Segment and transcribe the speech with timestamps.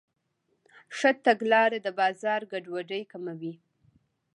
[0.97, 3.53] ښه تګلاره د بازار ګډوډي کموي.